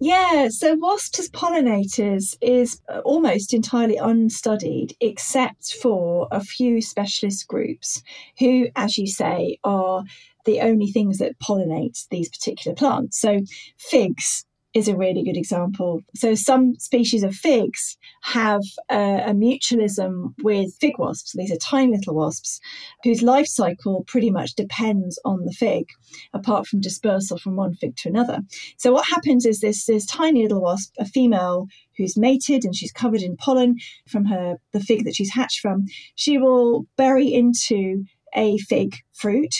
Yeah, 0.00 0.48
so 0.48 0.74
wasps 0.74 1.18
as 1.20 1.30
pollinators 1.30 2.36
is 2.40 2.80
uh, 2.88 2.98
almost 3.00 3.54
entirely 3.54 3.96
unstudied, 3.96 4.96
except 5.00 5.74
for 5.74 6.28
a 6.30 6.40
few 6.40 6.80
specialist 6.80 7.46
groups 7.46 8.02
who, 8.38 8.68
as 8.76 8.98
you 8.98 9.06
say, 9.06 9.58
are 9.64 10.04
the 10.44 10.60
only 10.60 10.88
things 10.88 11.18
that 11.18 11.38
pollinate 11.38 12.06
these 12.10 12.28
particular 12.28 12.74
plants. 12.74 13.20
So 13.20 13.42
figs 13.78 14.44
is 14.74 14.88
a 14.88 14.96
really 14.96 15.22
good 15.22 15.36
example. 15.36 16.02
So, 16.16 16.34
some 16.34 16.74
species 16.74 17.22
of 17.22 17.34
figs 17.34 17.96
have 18.22 18.62
a, 18.90 19.32
mutualism 19.34 20.34
with 20.42 20.74
fig 20.80 20.98
wasps. 20.98 21.32
These 21.32 21.52
are 21.52 21.56
tiny 21.56 21.96
little 21.96 22.14
wasps 22.14 22.60
whose 23.04 23.22
life 23.22 23.46
cycle 23.46 24.04
pretty 24.06 24.30
much 24.30 24.54
depends 24.54 25.18
on 25.24 25.44
the 25.44 25.52
fig, 25.52 25.86
apart 26.32 26.66
from 26.66 26.80
dispersal 26.80 27.38
from 27.38 27.56
one 27.56 27.74
fig 27.74 27.96
to 27.98 28.08
another. 28.08 28.40
So, 28.76 28.92
what 28.92 29.06
happens 29.06 29.46
is 29.46 29.60
this, 29.60 29.86
this 29.86 30.06
tiny 30.06 30.42
little 30.42 30.60
wasp, 30.60 30.92
a 30.98 31.04
female 31.04 31.68
who's 31.96 32.16
mated 32.16 32.64
and 32.64 32.74
she's 32.74 32.92
covered 32.92 33.22
in 33.22 33.36
pollen 33.36 33.76
from 34.08 34.24
her 34.24 34.56
the 34.72 34.80
fig 34.80 35.04
that 35.04 35.14
she's 35.14 35.32
hatched 35.32 35.60
from, 35.60 35.84
she 36.16 36.36
will 36.36 36.86
bury 36.96 37.32
into 37.32 38.04
a 38.34 38.58
fig 38.58 38.96
fruit 39.12 39.54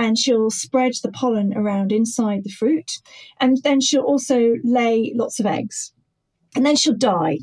and 0.00 0.16
she'll 0.18 0.50
spread 0.50 0.92
the 1.02 1.12
pollen 1.12 1.52
around 1.54 1.92
inside 1.92 2.42
the 2.42 2.50
fruit. 2.50 2.90
And 3.38 3.58
then 3.62 3.82
she'll 3.82 4.00
also 4.00 4.54
lay 4.64 5.12
lots 5.14 5.38
of 5.38 5.44
eggs 5.44 5.92
and 6.56 6.64
then 6.64 6.74
she'll 6.74 6.96
die. 6.96 7.40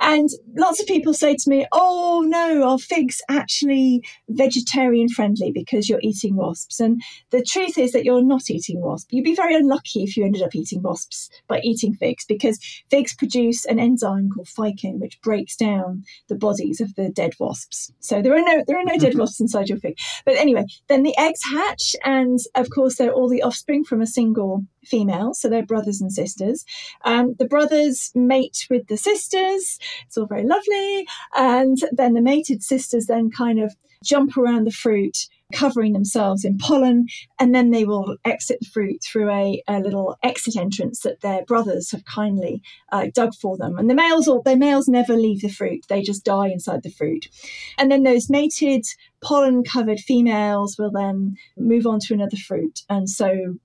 And 0.00 0.28
lots 0.56 0.80
of 0.80 0.86
people 0.86 1.14
say 1.14 1.34
to 1.34 1.50
me, 1.50 1.66
Oh 1.72 2.24
no, 2.26 2.68
are 2.68 2.78
figs 2.78 3.20
actually 3.28 4.02
vegetarian 4.28 5.08
friendly 5.08 5.50
because 5.52 5.88
you're 5.88 6.00
eating 6.02 6.36
wasps? 6.36 6.80
And 6.80 7.00
the 7.30 7.42
truth 7.42 7.78
is 7.78 7.92
that 7.92 8.04
you're 8.04 8.24
not 8.24 8.50
eating 8.50 8.80
wasps. 8.80 9.12
You'd 9.12 9.24
be 9.24 9.34
very 9.34 9.54
unlucky 9.54 10.02
if 10.02 10.16
you 10.16 10.24
ended 10.24 10.42
up 10.42 10.54
eating 10.54 10.82
wasps 10.82 11.30
by 11.48 11.60
eating 11.62 11.94
figs 11.94 12.24
because 12.28 12.58
figs 12.90 13.14
produce 13.14 13.64
an 13.64 13.78
enzyme 13.78 14.28
called 14.30 14.48
ficain 14.48 14.98
which 15.00 15.20
breaks 15.22 15.56
down 15.56 16.04
the 16.28 16.36
bodies 16.36 16.80
of 16.80 16.94
the 16.94 17.08
dead 17.10 17.32
wasps. 17.38 17.92
So 18.00 18.22
there 18.22 18.34
are 18.34 18.42
no 18.42 18.62
there 18.66 18.78
are 18.78 18.84
no 18.84 18.98
dead 18.98 19.16
wasps 19.16 19.40
inside 19.40 19.68
your 19.68 19.78
fig. 19.78 19.98
But 20.24 20.36
anyway, 20.36 20.64
then 20.88 21.02
the 21.02 21.16
eggs 21.18 21.40
hatch 21.52 21.96
and 22.04 22.38
of 22.54 22.68
course 22.70 22.96
they're 22.96 23.12
all 23.12 23.28
the 23.28 23.42
offspring 23.42 23.84
from 23.84 24.00
a 24.00 24.06
single 24.06 24.64
female, 24.84 25.34
so 25.34 25.48
they're 25.48 25.64
brothers 25.64 26.00
and 26.00 26.12
sisters. 26.12 26.64
Um, 27.04 27.34
the 27.38 27.46
brothers 27.46 28.10
mate 28.14 28.66
with 28.70 28.86
the 28.88 28.96
sisters. 28.96 29.78
It's 30.06 30.16
all 30.16 30.26
very 30.26 30.44
lovely. 30.44 31.06
And 31.34 31.78
then 31.92 32.14
the 32.14 32.20
mated 32.22 32.62
sisters 32.62 33.06
then 33.06 33.30
kind 33.30 33.58
of 33.58 33.74
jump 34.04 34.36
around 34.36 34.64
the 34.64 34.70
fruit, 34.70 35.26
covering 35.52 35.92
themselves 35.92 36.44
in 36.44 36.58
pollen, 36.58 37.06
and 37.40 37.54
then 37.54 37.70
they 37.70 37.84
will 37.84 38.16
exit 38.24 38.58
the 38.60 38.66
fruit 38.66 39.02
through 39.02 39.30
a, 39.30 39.62
a 39.66 39.80
little 39.80 40.16
exit 40.22 40.56
entrance 40.56 41.00
that 41.00 41.20
their 41.20 41.44
brothers 41.44 41.90
have 41.90 42.04
kindly 42.04 42.62
uh, 42.92 43.06
dug 43.12 43.34
for 43.34 43.56
them. 43.56 43.76
And 43.78 43.88
the 43.88 43.94
males, 43.94 44.28
or 44.28 44.42
their 44.44 44.56
males, 44.56 44.88
never 44.88 45.14
leave 45.14 45.40
the 45.40 45.48
fruit; 45.48 45.84
they 45.88 46.02
just 46.02 46.24
die 46.24 46.48
inside 46.48 46.82
the 46.82 46.90
fruit. 46.90 47.28
And 47.76 47.90
then 47.90 48.02
those 48.02 48.30
mated, 48.30 48.84
pollen-covered 49.20 50.00
females 50.00 50.76
will 50.78 50.92
then 50.92 51.36
move 51.56 51.86
on 51.86 51.98
to 52.00 52.14
another 52.14 52.36
fruit, 52.36 52.82
and 52.88 53.08
so 53.08 53.56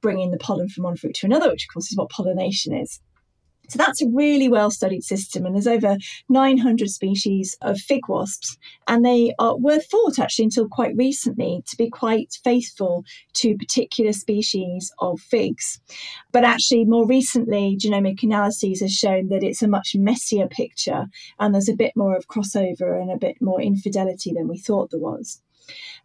bringing 0.00 0.30
the 0.30 0.38
pollen 0.38 0.68
from 0.68 0.84
one 0.84 0.96
fruit 0.96 1.14
to 1.14 1.26
another, 1.26 1.50
which 1.50 1.64
of 1.64 1.74
course 1.74 1.90
is 1.90 1.96
what 1.96 2.10
pollination 2.10 2.74
is. 2.74 3.00
So 3.70 3.78
that's 3.78 4.02
a 4.02 4.08
really 4.08 4.48
well 4.48 4.72
studied 4.72 5.04
system, 5.04 5.46
and 5.46 5.54
there's 5.54 5.68
over 5.68 5.96
900 6.28 6.90
species 6.90 7.56
of 7.62 7.78
fig 7.78 8.08
wasps, 8.08 8.58
and 8.88 9.04
they 9.04 9.32
are, 9.38 9.56
were 9.56 9.78
thought 9.78 10.18
actually 10.18 10.46
until 10.46 10.68
quite 10.68 10.96
recently 10.96 11.62
to 11.68 11.76
be 11.76 11.88
quite 11.88 12.36
faithful 12.42 13.04
to 13.34 13.56
particular 13.56 14.12
species 14.12 14.92
of 14.98 15.20
figs. 15.20 15.80
But 16.32 16.44
actually, 16.44 16.84
more 16.84 17.06
recently, 17.06 17.78
genomic 17.80 18.24
analyses 18.24 18.80
has 18.80 18.92
shown 18.92 19.28
that 19.28 19.44
it's 19.44 19.62
a 19.62 19.68
much 19.68 19.94
messier 19.94 20.48
picture, 20.48 21.06
and 21.38 21.54
there's 21.54 21.68
a 21.68 21.76
bit 21.76 21.92
more 21.94 22.16
of 22.16 22.26
crossover 22.26 23.00
and 23.00 23.12
a 23.12 23.18
bit 23.18 23.36
more 23.40 23.60
infidelity 23.62 24.32
than 24.32 24.48
we 24.48 24.58
thought 24.58 24.90
there 24.90 24.98
was. 24.98 25.40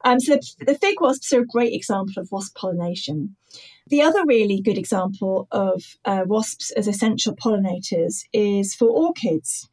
Um, 0.03 0.19
so 0.19 0.35
the, 0.35 0.65
the 0.65 0.75
fig 0.75 1.01
wasps 1.01 1.33
are 1.33 1.41
a 1.41 1.47
great 1.47 1.73
example 1.73 2.21
of 2.21 2.31
wasp 2.31 2.55
pollination. 2.55 3.35
The 3.87 4.01
other 4.01 4.25
really 4.25 4.61
good 4.61 4.77
example 4.77 5.47
of 5.51 5.83
uh, 6.05 6.23
wasps 6.25 6.71
as 6.71 6.87
essential 6.87 7.35
pollinators 7.35 8.23
is 8.33 8.73
for 8.73 8.87
orchids. 8.87 9.69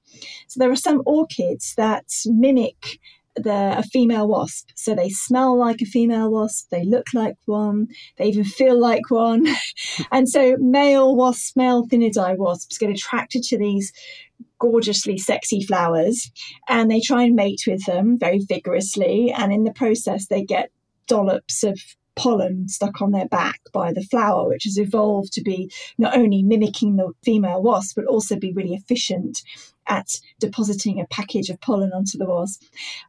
So 0.49 0.59
there 0.59 0.71
are 0.71 0.77
some 0.77 1.03
orchids 1.07 1.75
that 1.77 2.05
mimic 2.27 2.99
the 3.37 3.79
a 3.79 3.83
female 3.83 4.29
wasp. 4.29 4.71
So 4.75 4.95
they 4.95 5.09
smell 5.09 5.59
like 5.59 5.81
a 5.81 5.87
female 5.87 6.31
wasp, 6.31 6.69
they 6.71 6.85
look 6.85 7.07
like 7.15 7.37
one, 7.47 7.89
they 8.19 8.27
even 8.27 8.45
feel 8.45 8.79
like 8.79 9.11
one. 9.11 9.47
and 10.13 10.29
so 10.29 10.57
male 10.59 11.15
wasps, 11.17 11.57
male 11.57 11.87
Thynnidae 11.87 12.37
wasps 12.37 12.79
get 12.79 12.91
attracted 12.91 13.43
to 13.45 13.59
these 13.59 13.93
gorgeously 14.63 15.19
sexy 15.19 15.61
flowers 15.61 16.31
and 16.69 16.89
they 16.89 17.01
try 17.01 17.25
and 17.25 17.35
mate 17.35 17.63
with 17.67 17.85
them 17.85 18.17
very 18.17 18.39
vigorously 18.39 19.35
and 19.37 19.53
in 19.53 19.65
the 19.65 19.73
process 19.73 20.29
they 20.29 20.45
get 20.45 20.71
dollops 21.09 21.65
of 21.65 21.81
pollen 22.15 22.69
stuck 22.69 23.03
on 23.03 23.11
their 23.11 23.27
back 23.27 23.59
by 23.73 23.93
the 23.93 24.03
flower, 24.03 24.49
which 24.49 24.65
has 24.65 24.79
evolved 24.79 25.33
to 25.33 25.43
be 25.43 25.69
not 25.99 26.17
only 26.17 26.43
mimicking 26.43 26.95
the 26.95 27.11
female 27.25 27.61
wasp, 27.61 27.97
but 27.97 28.05
also 28.07 28.37
be 28.37 28.53
really 28.53 28.75
efficient 28.75 29.43
at 29.87 30.21
depositing 30.39 31.01
a 31.01 31.07
package 31.07 31.51
of 31.51 31.61
pollen 31.61 31.93
onto 31.93 32.19
the 32.19 32.27
wasp. 32.27 32.63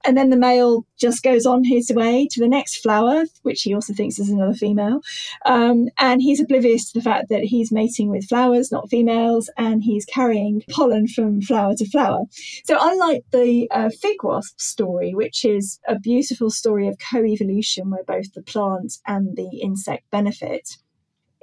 And 0.03 0.17
then 0.17 0.29
the 0.29 0.37
male 0.37 0.85
just 0.97 1.23
goes 1.23 1.45
on 1.45 1.63
his 1.63 1.91
way 1.93 2.27
to 2.31 2.39
the 2.39 2.47
next 2.47 2.77
flower, 2.77 3.23
which 3.43 3.63
he 3.63 3.73
also 3.73 3.93
thinks 3.93 4.19
is 4.19 4.29
another 4.29 4.53
female. 4.53 5.01
Um, 5.45 5.89
and 5.99 6.21
he's 6.21 6.41
oblivious 6.41 6.91
to 6.91 6.99
the 6.99 7.03
fact 7.03 7.29
that 7.29 7.43
he's 7.43 7.71
mating 7.71 8.09
with 8.09 8.27
flowers, 8.27 8.71
not 8.71 8.89
females, 8.89 9.49
and 9.57 9.83
he's 9.83 10.05
carrying 10.05 10.63
pollen 10.69 11.07
from 11.07 11.41
flower 11.41 11.75
to 11.75 11.89
flower. 11.89 12.21
So, 12.65 12.77
unlike 12.79 13.23
the 13.31 13.67
uh, 13.71 13.89
fig 13.89 14.23
wasp 14.23 14.59
story, 14.59 15.13
which 15.13 15.45
is 15.45 15.79
a 15.87 15.99
beautiful 15.99 16.49
story 16.49 16.87
of 16.87 16.97
co 16.99 17.23
evolution 17.25 17.89
where 17.89 18.03
both 18.03 18.33
the 18.33 18.41
plant 18.41 18.93
and 19.05 19.35
the 19.35 19.59
insect 19.61 20.09
benefit, 20.11 20.77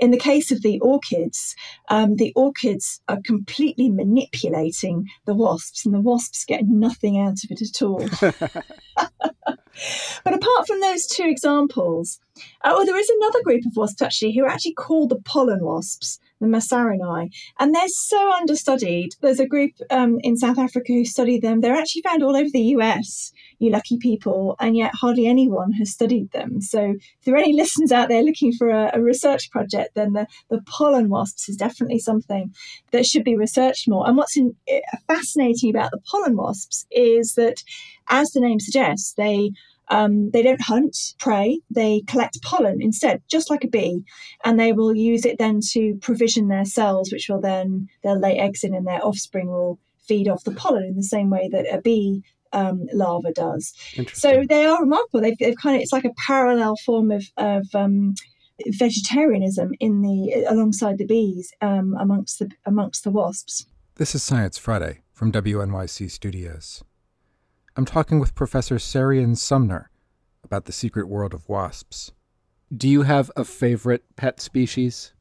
in 0.01 0.11
the 0.11 0.19
case 0.19 0.51
of 0.51 0.63
the 0.63 0.81
orchids, 0.81 1.55
um, 1.89 2.17
the 2.17 2.33
orchids 2.35 3.01
are 3.09 3.21
completely 3.25 3.91
manipulating 3.91 5.07
the 5.27 5.35
wasps, 5.35 5.85
and 5.85 5.95
the 5.95 6.01
wasps 6.01 6.45
get 6.45 6.65
nothing 6.67 7.19
out 7.19 7.45
of 7.45 7.51
it 7.51 7.63
at 7.63 7.83
all. 7.83 8.05
but 10.25 10.35
apart 10.35 10.67
from 10.67 10.81
those 10.81 11.07
two 11.07 11.25
examples, 11.25 12.19
uh, 12.63 12.73
oh, 12.75 12.85
there 12.85 12.99
is 12.99 13.11
another 13.11 13.43
group 13.43 13.65
of 13.67 13.77
wasps 13.77 14.03
actually 14.03 14.35
who 14.35 14.45
are 14.45 14.49
actually 14.49 14.75
called 14.75 15.11
the 15.11 15.21
pollen 15.25 15.65
wasps 15.65 16.19
the 16.41 16.47
Masarinae, 16.47 17.31
and 17.59 17.75
they're 17.75 17.89
so 17.89 18.33
understudied. 18.33 19.11
There's 19.21 19.41
a 19.41 19.47
group 19.47 19.73
um, 19.91 20.19
in 20.23 20.37
South 20.37 20.59
Africa 20.59 20.93
who 20.93 21.05
study 21.05 21.39
them. 21.39 21.61
They're 21.61 21.77
actually 21.77 22.03
found 22.03 22.23
all 22.23 22.35
over 22.35 22.49
the 22.51 22.75
US, 22.77 23.33
you 23.59 23.71
lucky 23.71 23.99
people, 23.99 24.57
and 24.59 24.77
yet 24.77 24.93
hardly 24.95 25.27
anyone 25.27 25.73
has 25.73 25.93
studied 25.93 26.33
them. 26.33 26.61
So 26.63 26.95
if 26.99 27.25
there 27.25 27.35
are 27.35 27.39
any 27.39 27.53
listeners 27.57 27.93
out 27.93 28.09
there 28.09 28.23
looking 28.23 28.53
for 28.53 28.71
a, 28.71 28.91
a 28.95 29.03
research 29.03 29.51
project, 29.51 29.95
then 29.95 30.15
the, 30.15 30.27
the 30.49 30.63
pollen 30.63 31.11
wasps 31.11 31.49
is 31.49 31.57
definitely 31.57 31.99
something 31.99 32.55
that 32.91 33.07
should 33.07 33.25
be 33.25 33.37
researched 33.37 33.89
more. 33.89 34.09
And 34.09 34.17
what's 34.17 34.37
in, 34.37 34.57
eh, 34.67 34.81
fascinating 35.07 35.71
about 35.71 35.91
the 35.91 36.01
pollen 36.11 36.37
wasps 36.37 36.87
is 36.91 37.35
that, 37.35 37.63
as 38.09 38.31
the 38.31 38.41
name 38.41 38.61
suggests, 38.61 39.15
they 39.15 39.53
um, 39.91 40.31
they 40.31 40.43
don't 40.43 40.63
hunt 40.63 40.97
prey, 41.19 41.61
they 41.69 42.03
collect 42.07 42.41
pollen 42.43 42.81
instead, 42.81 43.23
just 43.29 43.51
like 43.51 43.65
a 43.65 43.69
bee, 43.69 44.05
and 44.45 44.59
they 44.59 44.73
will 44.73 44.95
use 44.95 45.25
it 45.25 45.39
then 45.39 45.61
to 45.73 45.97
provision 46.01 46.47
their 46.47 46.65
cells, 46.65 47.11
which 47.11 47.29
will 47.29 47.41
then 47.41 47.89
they'll 48.03 48.19
lay 48.19 48.39
eggs 48.39 48.63
in, 48.63 48.73
and 48.73 48.87
their 48.87 49.05
offspring 49.05 49.49
will 49.49 49.79
feed 50.07 50.29
off 50.29 50.45
the 50.45 50.53
pollen 50.53 50.85
in 50.85 50.97
the 50.97 51.03
same 51.03 51.29
way 51.29 51.49
that 51.51 51.67
a 51.73 51.81
bee 51.81 52.23
um, 52.53 52.87
larva 52.93 53.33
does. 53.33 53.75
So 54.13 54.45
they 54.49 54.65
are 54.65 54.81
remarkable. 54.81 55.21
They've, 55.21 55.39
they've, 55.39 55.57
kind 55.57 55.77
of 55.77 55.83
it's 55.83 55.93
like 55.93 56.05
a 56.05 56.15
parallel 56.27 56.77
form 56.85 57.11
of, 57.11 57.25
of 57.37 57.67
um, 57.75 58.15
vegetarianism 58.67 59.73
in 59.81 60.03
the 60.03 60.45
alongside 60.49 60.99
the 60.99 61.07
bees 61.07 61.53
um, 61.61 61.97
amongst 61.99 62.39
the 62.39 62.51
amongst 62.67 63.05
the 63.05 63.11
wasps. 63.11 63.67
This 63.97 64.15
is 64.15 64.23
Science 64.23 64.59
Friday 64.59 65.01
from 65.13 65.33
WNYC 65.33 66.11
Studios. 66.11 66.83
I'm 67.77 67.85
talking 67.85 68.19
with 68.19 68.35
Professor 68.35 68.77
Seirian 68.77 69.37
Sumner 69.37 69.91
about 70.43 70.65
the 70.65 70.73
secret 70.73 71.09
world 71.09 71.33
of 71.33 71.49
wasps. 71.49 72.11
Do 72.77 72.89
you 72.89 73.03
have 73.03 73.31
a 73.37 73.45
favorite 73.45 74.05
pet 74.17 74.41
species? 74.41 75.13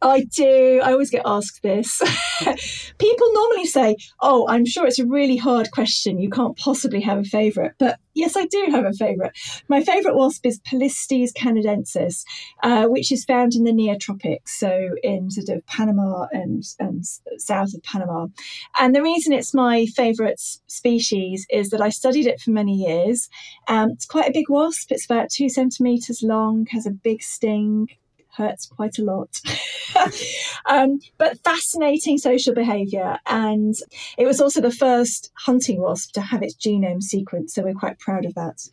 I 0.00 0.24
do. 0.24 0.80
I 0.82 0.92
always 0.92 1.10
get 1.10 1.22
asked 1.24 1.62
this. 1.62 2.00
People 2.98 3.32
normally 3.32 3.66
say, 3.66 3.96
Oh, 4.20 4.46
I'm 4.48 4.64
sure 4.64 4.86
it's 4.86 5.00
a 5.00 5.06
really 5.06 5.36
hard 5.36 5.70
question. 5.72 6.20
You 6.20 6.30
can't 6.30 6.56
possibly 6.56 7.00
have 7.00 7.18
a 7.18 7.24
favourite. 7.24 7.72
But 7.78 7.98
yes, 8.14 8.36
I 8.36 8.46
do 8.46 8.68
have 8.70 8.84
a 8.84 8.92
favourite. 8.92 9.32
My 9.68 9.82
favourite 9.82 10.16
wasp 10.16 10.46
is 10.46 10.60
Polistes 10.60 11.32
canadensis, 11.32 12.22
uh, 12.62 12.86
which 12.86 13.10
is 13.10 13.24
found 13.24 13.54
in 13.54 13.64
the 13.64 13.72
neotropics, 13.72 14.48
so 14.48 14.90
in 15.02 15.30
sort 15.30 15.48
of 15.48 15.66
Panama 15.66 16.26
and, 16.32 16.62
and 16.78 17.04
south 17.38 17.74
of 17.74 17.82
Panama. 17.82 18.28
And 18.78 18.94
the 18.94 19.02
reason 19.02 19.32
it's 19.32 19.54
my 19.54 19.86
favourite 19.86 20.38
species 20.38 21.44
is 21.50 21.70
that 21.70 21.80
I 21.80 21.88
studied 21.88 22.26
it 22.26 22.40
for 22.40 22.50
many 22.50 22.74
years. 22.74 23.28
Um, 23.66 23.90
it's 23.90 24.06
quite 24.06 24.28
a 24.28 24.32
big 24.32 24.48
wasp. 24.48 24.92
It's 24.92 25.06
about 25.06 25.30
two 25.30 25.48
centimetres 25.48 26.22
long, 26.22 26.66
has 26.70 26.86
a 26.86 26.90
big 26.90 27.22
sting, 27.22 27.88
hurts 28.38 28.66
quite 28.66 28.98
a 28.98 29.04
lot. 29.04 29.40
um, 30.66 31.00
but 31.18 31.38
fascinating 31.40 32.18
social 32.18 32.54
behaviour. 32.54 33.18
And 33.26 33.74
it 34.16 34.26
was 34.26 34.40
also 34.40 34.60
the 34.60 34.72
first 34.72 35.30
hunting 35.34 35.80
wasp 35.80 36.12
to 36.12 36.20
have 36.20 36.42
its 36.42 36.54
genome 36.54 37.02
sequenced. 37.02 37.50
So 37.50 37.62
we're 37.62 37.74
quite 37.74 37.98
proud 37.98 38.24
of 38.24 38.34
that. 38.34 38.68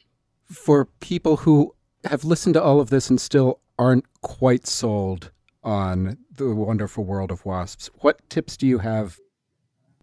For 0.45 0.85
people 0.99 1.37
who 1.37 1.75
have 2.05 2.23
listened 2.23 2.53
to 2.53 2.63
all 2.63 2.79
of 2.79 2.89
this 2.89 3.09
and 3.09 3.19
still 3.19 3.59
aren't 3.77 4.05
quite 4.21 4.67
sold 4.67 5.31
on 5.63 6.17
the 6.37 6.53
wonderful 6.53 7.03
world 7.03 7.31
of 7.31 7.45
wasps. 7.45 7.89
What 7.95 8.29
tips 8.29 8.55
do 8.55 8.67
you 8.67 8.79
have 8.79 9.17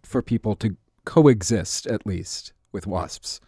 for 0.02 0.20
people 0.20 0.56
to 0.56 0.76
coexist, 1.04 1.86
at 1.86 2.04
least, 2.04 2.52
with 2.72 2.86
wasps? 2.86 3.40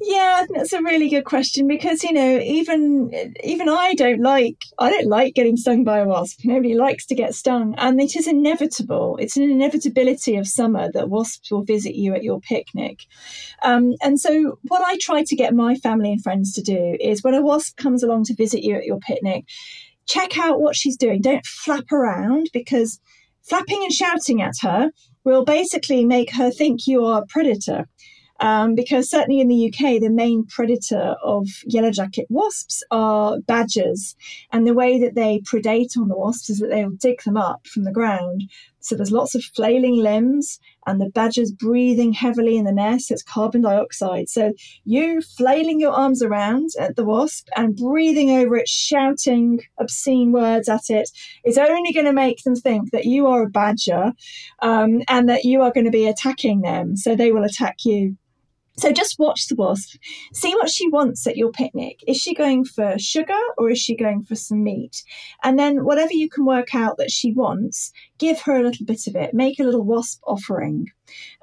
Yeah, 0.00 0.46
that's 0.48 0.72
a 0.72 0.82
really 0.82 1.10
good 1.10 1.24
question 1.24 1.68
because 1.68 2.02
you 2.02 2.12
know 2.12 2.38
even 2.38 3.10
even 3.44 3.68
I 3.68 3.92
don't 3.94 4.22
like 4.22 4.56
I 4.78 4.90
don't 4.90 5.08
like 5.08 5.34
getting 5.34 5.56
stung 5.58 5.84
by 5.84 5.98
a 5.98 6.06
wasp. 6.06 6.40
Nobody 6.44 6.74
likes 6.74 7.04
to 7.06 7.14
get 7.14 7.34
stung, 7.34 7.74
and 7.76 8.00
it 8.00 8.16
is 8.16 8.26
inevitable. 8.26 9.18
It's 9.20 9.36
an 9.36 9.42
inevitability 9.42 10.36
of 10.36 10.48
summer 10.48 10.90
that 10.92 11.10
wasps 11.10 11.50
will 11.50 11.62
visit 11.62 11.94
you 11.94 12.14
at 12.14 12.22
your 12.22 12.40
picnic. 12.40 13.00
Um, 13.62 13.92
and 14.02 14.18
so, 14.18 14.58
what 14.68 14.82
I 14.82 14.96
try 14.98 15.24
to 15.24 15.36
get 15.36 15.54
my 15.54 15.74
family 15.74 16.12
and 16.12 16.22
friends 16.22 16.54
to 16.54 16.62
do 16.62 16.96
is 16.98 17.22
when 17.22 17.34
a 17.34 17.42
wasp 17.42 17.76
comes 17.76 18.02
along 18.02 18.24
to 18.24 18.34
visit 18.34 18.62
you 18.62 18.74
at 18.76 18.86
your 18.86 18.98
picnic, 18.98 19.44
check 20.06 20.38
out 20.38 20.60
what 20.60 20.74
she's 20.74 20.96
doing. 20.96 21.20
Don't 21.20 21.44
flap 21.44 21.92
around 21.92 22.48
because 22.54 22.98
flapping 23.42 23.82
and 23.82 23.92
shouting 23.92 24.40
at 24.40 24.54
her 24.62 24.90
will 25.24 25.44
basically 25.44 26.04
make 26.04 26.32
her 26.32 26.50
think 26.50 26.86
you 26.86 27.04
are 27.04 27.22
a 27.22 27.26
predator. 27.26 27.86
Um, 28.42 28.74
because 28.74 29.08
certainly 29.08 29.40
in 29.40 29.46
the 29.46 29.68
UK, 29.68 30.00
the 30.00 30.10
main 30.10 30.44
predator 30.44 31.14
of 31.22 31.46
yellow 31.64 31.92
jacket 31.92 32.26
wasps 32.28 32.82
are 32.90 33.38
badgers. 33.38 34.16
And 34.50 34.66
the 34.66 34.74
way 34.74 34.98
that 34.98 35.14
they 35.14 35.38
predate 35.40 35.96
on 35.96 36.08
the 36.08 36.16
wasps 36.16 36.50
is 36.50 36.58
that 36.58 36.70
they'll 36.70 36.90
dig 36.90 37.22
them 37.22 37.36
up 37.36 37.68
from 37.68 37.84
the 37.84 37.92
ground. 37.92 38.50
So 38.82 38.96
there's 38.96 39.12
lots 39.12 39.36
of 39.36 39.44
flailing 39.44 39.96
limbs, 39.96 40.58
and 40.86 41.00
the 41.00 41.08
badger's 41.08 41.52
breathing 41.52 42.12
heavily 42.12 42.56
in 42.56 42.64
the 42.64 42.72
nest. 42.72 43.12
It's 43.12 43.22
carbon 43.22 43.62
dioxide. 43.62 44.28
So 44.28 44.52
you 44.84 45.22
flailing 45.22 45.78
your 45.78 45.92
arms 45.92 46.20
around 46.20 46.70
at 46.80 46.96
the 46.96 47.04
wasp 47.04 47.46
and 47.54 47.76
breathing 47.76 48.30
over 48.30 48.56
it, 48.56 48.68
shouting 48.68 49.60
obscene 49.78 50.32
words 50.32 50.68
at 50.68 50.90
it, 50.90 51.10
is 51.44 51.58
only 51.58 51.92
going 51.92 52.06
to 52.06 52.12
make 52.12 52.42
them 52.42 52.56
think 52.56 52.90
that 52.90 53.04
you 53.04 53.28
are 53.28 53.44
a 53.44 53.50
badger 53.50 54.12
um, 54.62 55.02
and 55.06 55.28
that 55.28 55.44
you 55.44 55.62
are 55.62 55.72
going 55.72 55.86
to 55.86 55.92
be 55.92 56.08
attacking 56.08 56.62
them. 56.62 56.96
So 56.96 57.14
they 57.14 57.30
will 57.30 57.44
attack 57.44 57.84
you. 57.84 58.16
So 58.76 58.90
just 58.90 59.18
watch 59.18 59.48
the 59.48 59.54
wasp. 59.54 59.98
See 60.32 60.54
what 60.54 60.70
she 60.70 60.88
wants 60.88 61.26
at 61.26 61.36
your 61.36 61.50
picnic. 61.50 62.02
Is 62.06 62.16
she 62.16 62.34
going 62.34 62.64
for 62.64 62.98
sugar 62.98 63.38
or 63.58 63.70
is 63.70 63.78
she 63.78 63.94
going 63.94 64.24
for 64.24 64.34
some 64.34 64.62
meat? 64.62 65.02
And 65.42 65.58
then 65.58 65.84
whatever 65.84 66.12
you 66.12 66.28
can 66.28 66.44
work 66.44 66.74
out 66.74 66.96
that 66.98 67.10
she 67.10 67.32
wants, 67.32 67.92
give 68.22 68.40
her 68.42 68.56
a 68.56 68.62
little 68.62 68.86
bit 68.86 69.06
of 69.08 69.16
it. 69.16 69.34
Make 69.34 69.58
a 69.58 69.64
little 69.64 69.84
wasp 69.84 70.20
offering. 70.26 70.86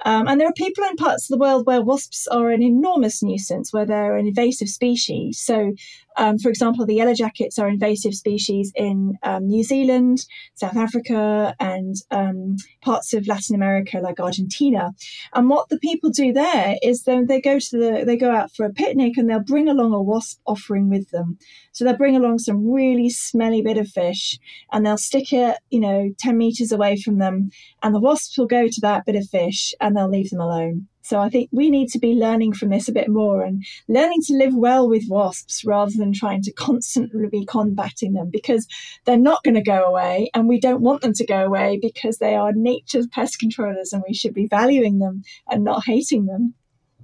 Um, 0.05 0.27
and 0.27 0.39
there 0.39 0.47
are 0.47 0.53
people 0.53 0.83
in 0.85 0.95
parts 0.95 1.25
of 1.25 1.33
the 1.37 1.41
world 1.45 1.67
where 1.67 1.81
wasps 1.81 2.25
are 2.27 2.49
an 2.49 2.63
enormous 2.63 3.21
nuisance, 3.21 3.71
where 3.71 3.85
they're 3.85 4.17
an 4.17 4.27
invasive 4.27 4.69
species. 4.69 5.39
So, 5.39 5.73
um, 6.17 6.39
for 6.39 6.49
example, 6.49 6.85
the 6.85 6.95
yellow 6.95 7.13
jackets 7.13 7.59
are 7.59 7.67
invasive 7.67 8.13
species 8.15 8.71
in 8.75 9.17
um, 9.23 9.47
New 9.47 9.63
Zealand, 9.63 10.25
South 10.55 10.75
Africa, 10.75 11.53
and 11.59 11.95
um, 12.11 12.55
parts 12.81 13.13
of 13.13 13.27
Latin 13.27 13.55
America, 13.55 13.99
like 13.99 14.19
Argentina. 14.19 14.91
And 15.33 15.49
what 15.49 15.69
the 15.69 15.79
people 15.79 16.09
do 16.09 16.33
there 16.33 16.75
is 16.81 17.03
then 17.03 17.27
they 17.27 17.41
go 17.41 17.59
to 17.59 17.77
the 17.77 18.03
they 18.05 18.17
go 18.17 18.31
out 18.31 18.51
for 18.55 18.65
a 18.65 18.73
picnic 18.73 19.17
and 19.17 19.29
they'll 19.29 19.51
bring 19.53 19.69
along 19.69 19.93
a 19.93 20.01
wasp 20.01 20.39
offering 20.45 20.89
with 20.89 21.09
them. 21.11 21.37
So 21.73 21.83
they'll 21.83 21.97
bring 21.97 22.15
along 22.15 22.39
some 22.39 22.71
really 22.71 23.09
smelly 23.09 23.61
bit 23.61 23.77
of 23.77 23.87
fish, 23.87 24.39
and 24.71 24.85
they'll 24.85 24.97
stick 24.97 25.31
it, 25.31 25.57
you 25.69 25.79
know, 25.79 26.09
ten 26.17 26.37
meters 26.37 26.68
away 26.71 26.97
from 26.97 27.17
them, 27.17 27.49
and 27.83 27.93
the 27.93 27.99
wasps 27.99 28.37
will 28.37 28.47
go 28.47 28.67
to 28.67 28.81
that 28.81 29.05
bit 29.05 29.15
of 29.15 29.27
fish 29.27 29.39
fish 29.49 29.73
and 29.79 29.95
they'll 29.95 30.09
leave 30.09 30.29
them 30.29 30.41
alone. 30.41 30.87
So 31.01 31.19
I 31.19 31.29
think 31.29 31.49
we 31.51 31.69
need 31.69 31.89
to 31.89 31.99
be 31.99 32.13
learning 32.13 32.53
from 32.53 32.69
this 32.69 32.87
a 32.87 32.91
bit 32.91 33.09
more 33.09 33.43
and 33.43 33.63
learning 33.87 34.21
to 34.27 34.33
live 34.33 34.53
well 34.53 34.87
with 34.87 35.05
wasps 35.09 35.63
rather 35.65 35.91
than 35.97 36.13
trying 36.13 36.43
to 36.43 36.53
constantly 36.53 37.27
be 37.27 37.45
combating 37.45 38.13
them 38.13 38.29
because 38.31 38.67
they're 39.05 39.17
not 39.17 39.43
going 39.43 39.55
to 39.55 39.61
go 39.61 39.85
away 39.85 40.29
and 40.33 40.47
we 40.47 40.59
don't 40.59 40.81
want 40.81 41.01
them 41.01 41.13
to 41.13 41.25
go 41.25 41.45
away 41.45 41.79
because 41.81 42.17
they 42.17 42.35
are 42.35 42.51
nature's 42.53 43.07
pest 43.07 43.39
controllers 43.39 43.91
and 43.91 44.03
we 44.07 44.13
should 44.13 44.33
be 44.33 44.47
valuing 44.47 44.99
them 44.99 45.23
and 45.49 45.63
not 45.63 45.83
hating 45.85 46.25
them. 46.25 46.53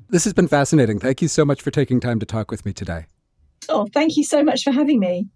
This 0.10 0.24
has 0.26 0.34
been 0.34 0.48
fascinating. 0.48 1.00
Thank 1.00 1.22
you 1.22 1.28
so 1.28 1.44
much 1.44 1.62
for 1.62 1.72
taking 1.72 2.00
time 2.00 2.20
to 2.20 2.26
talk 2.28 2.52
with 2.52 2.64
me 2.66 2.74
today. 2.74 3.06
Oh, 3.70 3.88
thank 3.92 4.18
you 4.18 4.24
so 4.24 4.44
much 4.44 4.64
for 4.64 4.72
having 4.72 5.00
me. 5.00 5.28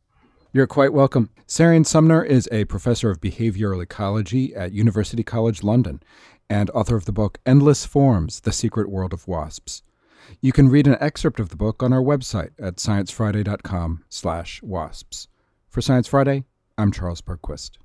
You're 0.51 0.65
quite 0.65 0.94
welcome. 0.94 1.29
Seirian 1.48 1.86
Sumner 1.86 2.24
is 2.24 2.50
a 2.51 2.65
professor 2.65 3.12
of 3.12 3.22
behavioral 3.22 3.84
ecology 3.84 4.56
at 4.56 4.72
University 4.72 5.22
College 5.22 5.62
London 5.62 6.01
and 6.50 6.72
author 6.72 6.96
of 6.96 7.06
the 7.06 7.12
book 7.12 7.38
Endless 7.46 7.86
Forms 7.86 8.39
The 8.39 8.51
Secret 8.51 8.89
World 8.89 9.13
of 9.13 9.27
Wasps. 9.27 9.84
You 10.41 10.51
can 10.51 10.68
read 10.68 10.88
an 10.88 10.98
excerpt 11.00 11.39
of 11.39 11.50
the 11.50 11.56
book 11.56 11.84
on 11.84 11.94
our 11.94 12.01
website 12.01 12.50
at 12.58 12.77
sciencefriday.com/wasps. 12.77 15.27
For 15.70 15.82
Science 15.82 16.08
Friday, 16.08 16.46
I'm 16.79 16.91
Charles 16.91 17.22
Bergquist. 17.22 17.77